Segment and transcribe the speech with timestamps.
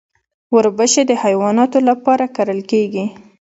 [0.55, 3.05] وربشې د حیواناتو لپاره کرل کیږي.